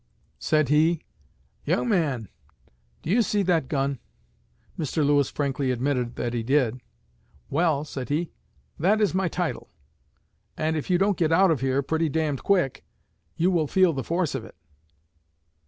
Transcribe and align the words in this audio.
Said 0.39 0.69
he, 0.69 1.03
'Young 1.63 1.87
man, 1.87 2.27
do 3.03 3.11
you 3.11 3.21
see 3.21 3.43
that 3.43 3.67
gun?' 3.67 3.99
Mr. 4.75 5.05
Lewis 5.05 5.29
frankly 5.29 5.69
admitted 5.69 6.15
that 6.15 6.33
he 6.33 6.41
did. 6.41 6.81
'Well,' 7.51 7.85
said 7.85 8.09
he, 8.09 8.31
'that 8.79 8.99
is 8.99 9.13
my 9.13 9.27
title, 9.27 9.69
and 10.57 10.75
if 10.75 10.89
you 10.89 10.97
don't 10.97 11.17
get 11.19 11.31
out 11.31 11.51
of 11.51 11.61
here 11.61 11.83
pretty 11.83 12.09
d 12.09 12.31
d 12.31 12.37
quick 12.37 12.83
you 13.35 13.51
will 13.51 13.67
feel 13.67 13.93
the 13.93 14.03
force 14.03 14.33
of 14.33 14.43
it.' 14.43 14.55